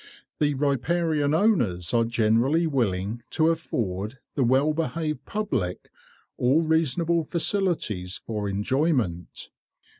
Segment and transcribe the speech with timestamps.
[0.39, 5.91] The riparian owners are generally willing to afford the well behaved public
[6.37, 9.51] all reasonable facilities for enjoyment.